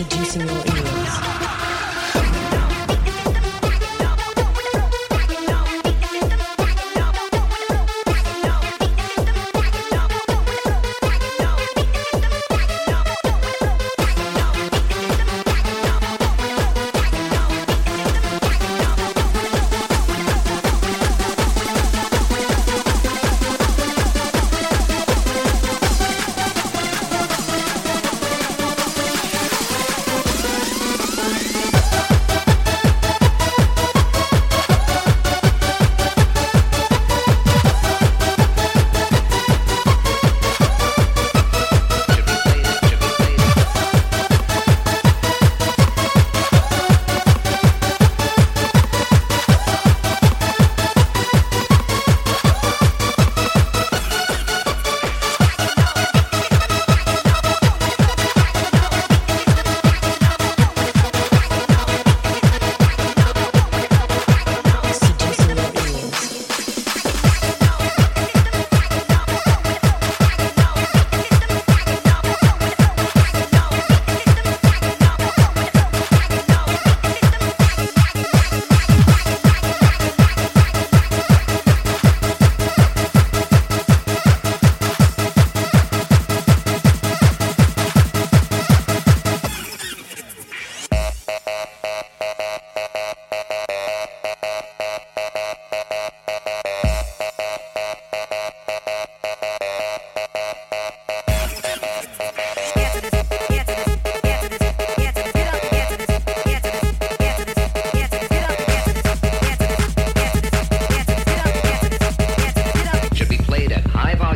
[0.00, 0.89] seducing your ears.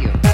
[0.05, 0.34] Radio.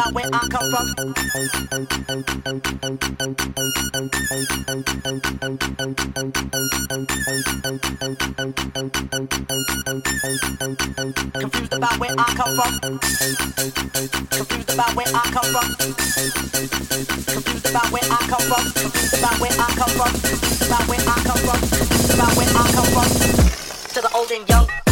[0.00, 0.86] About where I come from.
[11.34, 12.88] Confused about where I come from.
[14.40, 15.68] Confused about where I come from.
[16.80, 18.64] Confused about where I come from.
[18.86, 20.14] Confused about where I come from.
[20.32, 21.60] Confused about where I come from.
[21.60, 23.08] Confused about where I come from.
[23.90, 24.89] To the old and young.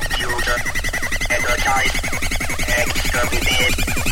[0.00, 0.56] computer,
[1.28, 1.92] energize,
[2.78, 4.11] exterminate.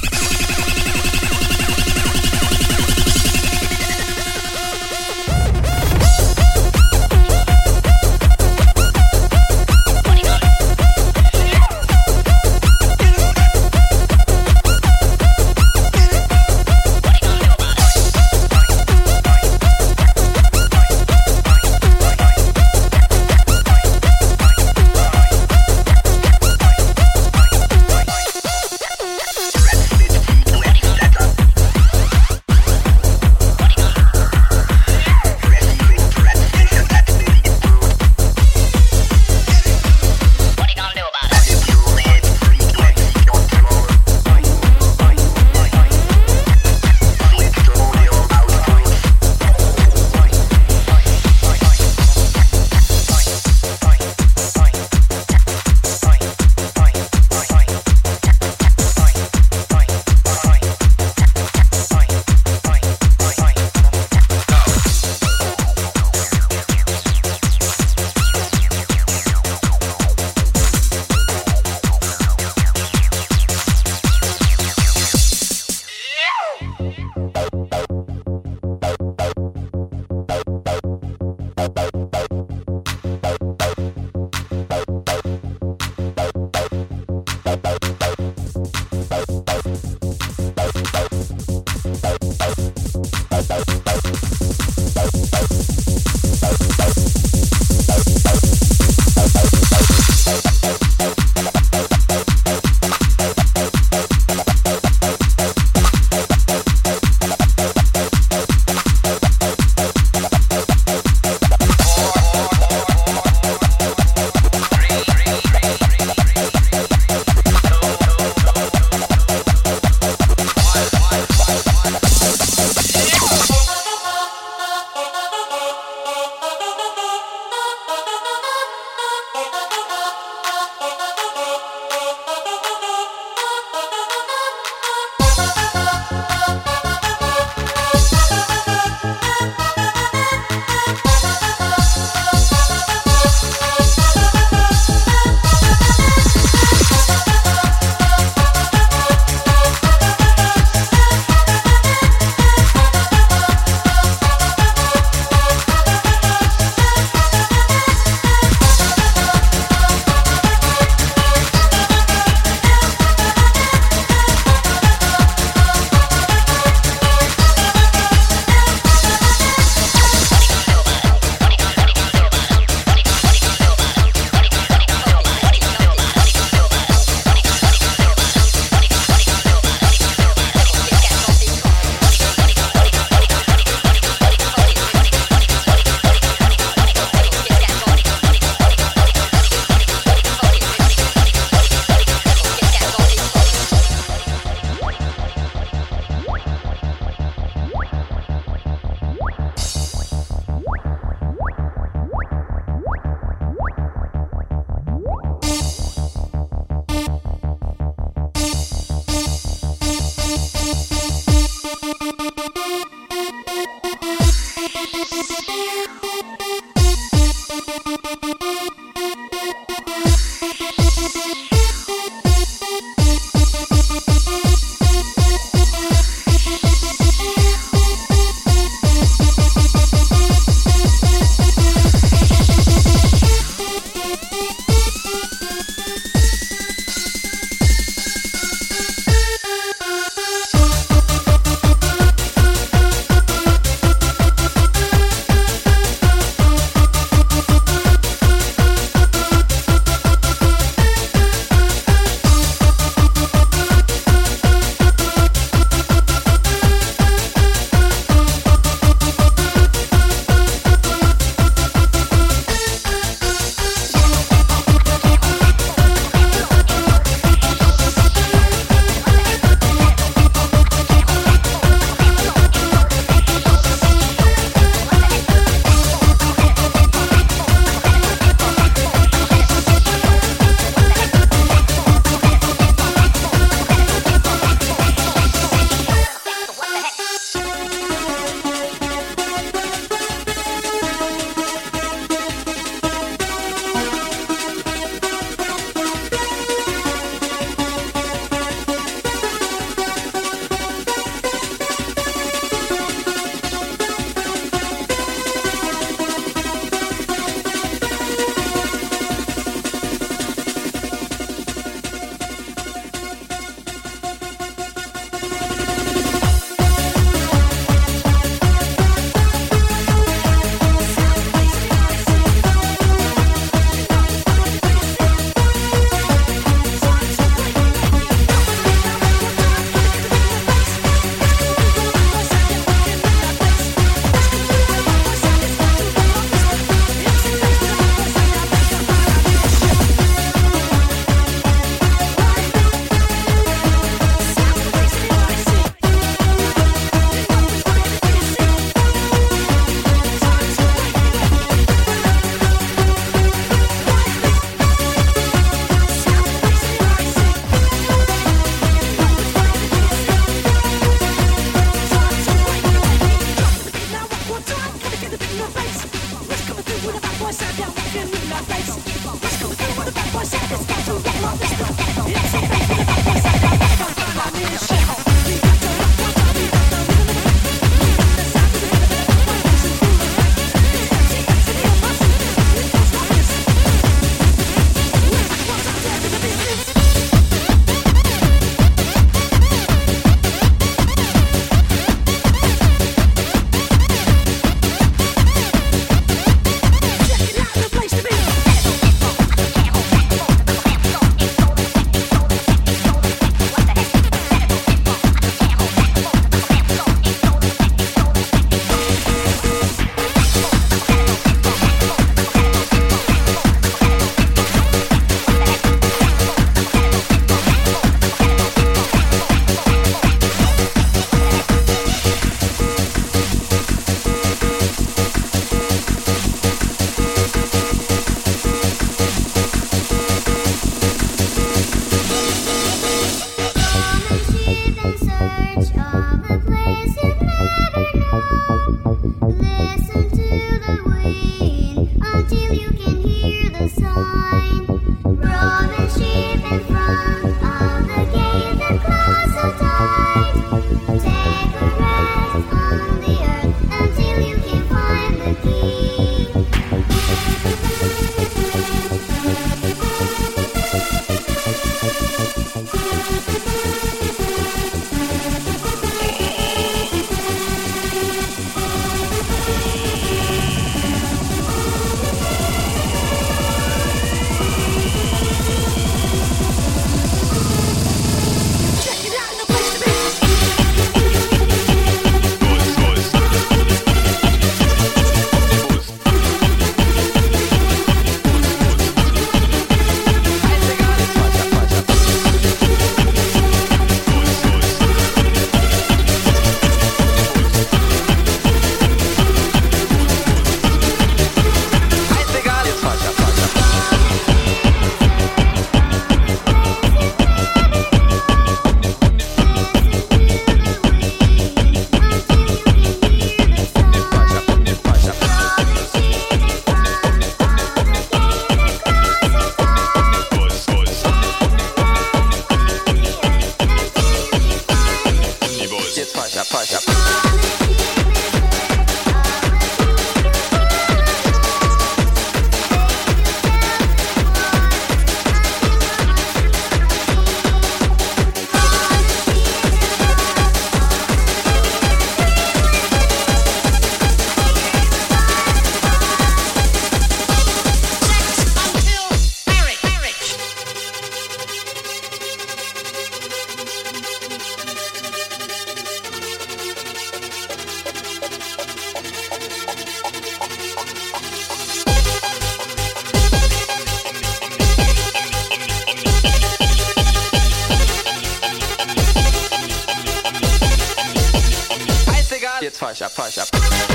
[572.71, 573.90] jetzt fahr ich ab, fahr ich ab.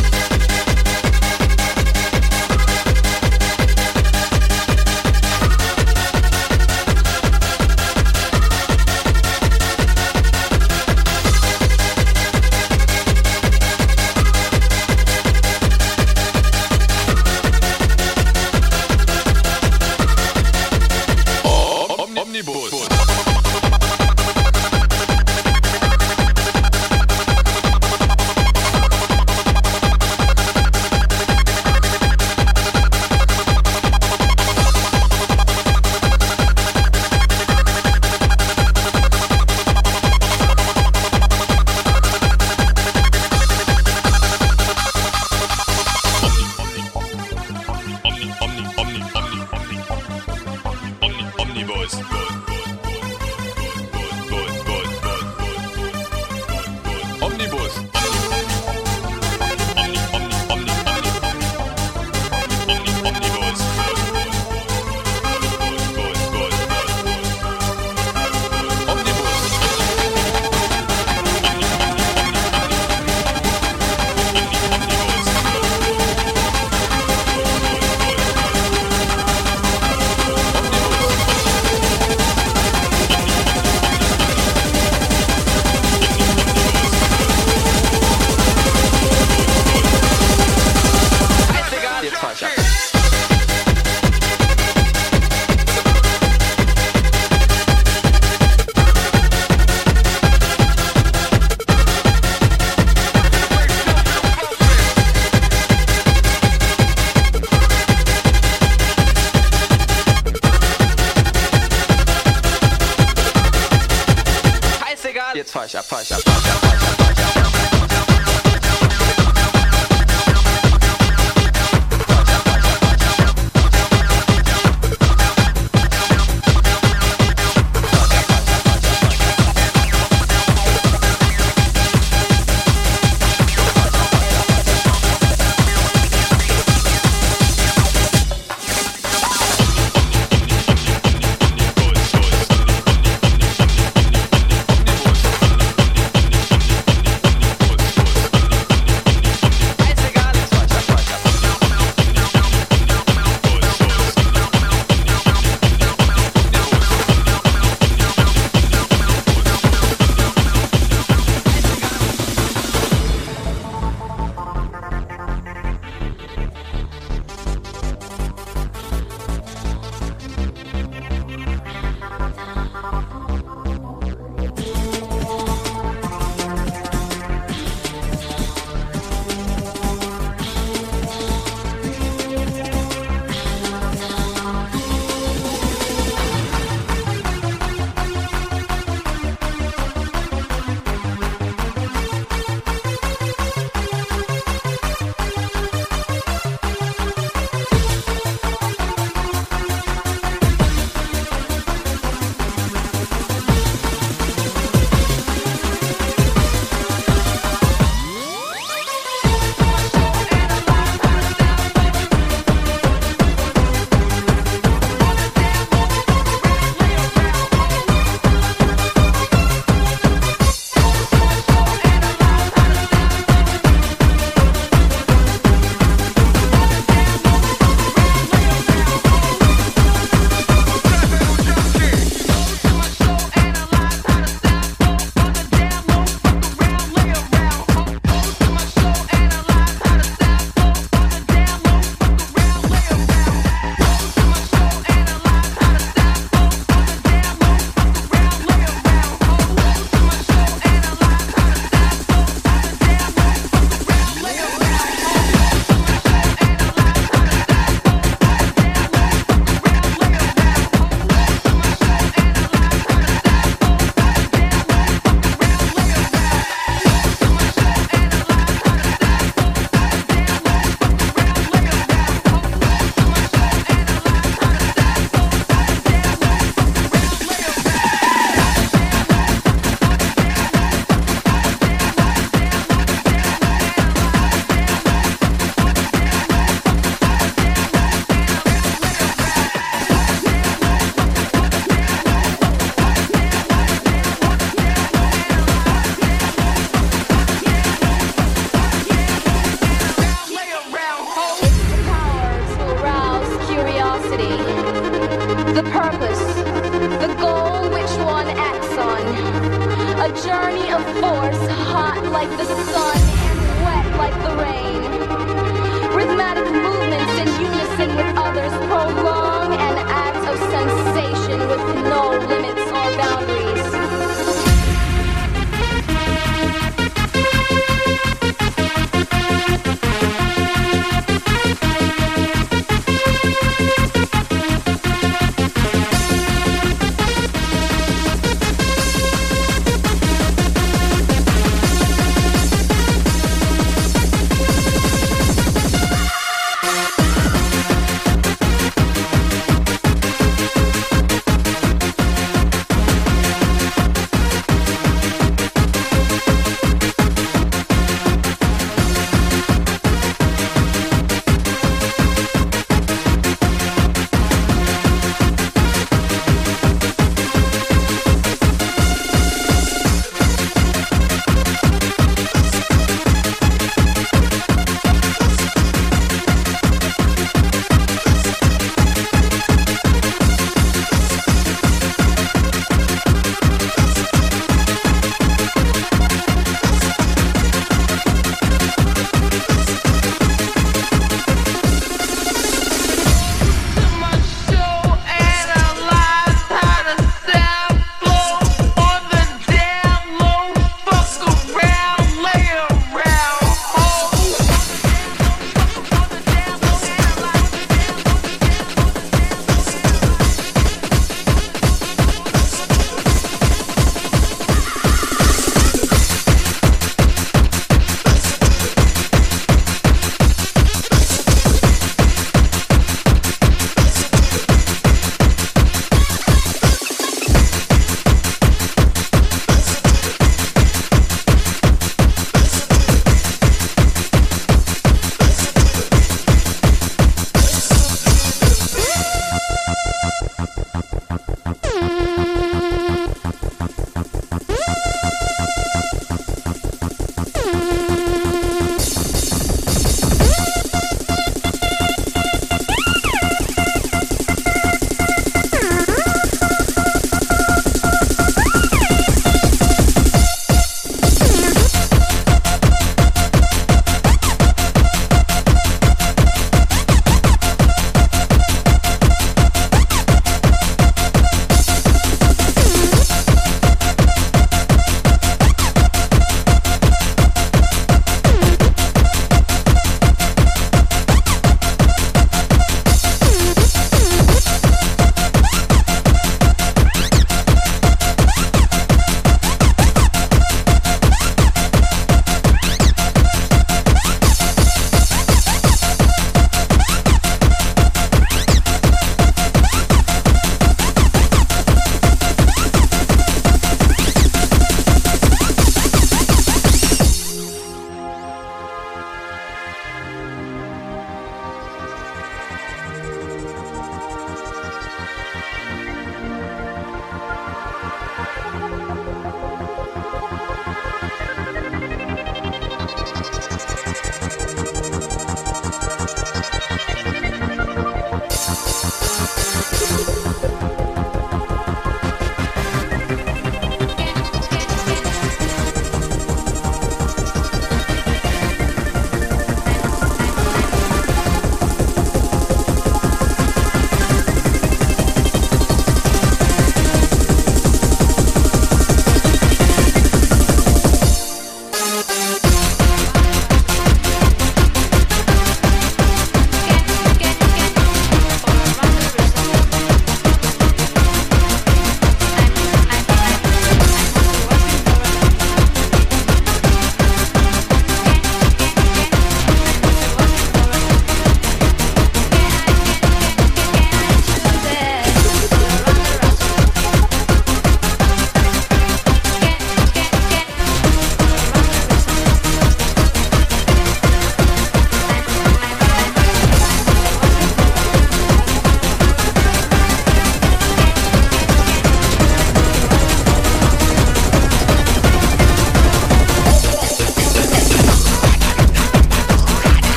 [115.35, 116.21] Jetzt fahr ich ab, fahr ab, ab.
[116.25, 116.94] Ab.